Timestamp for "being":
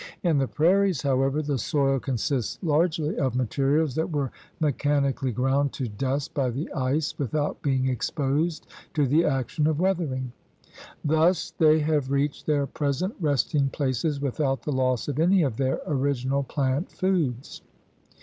7.61-7.85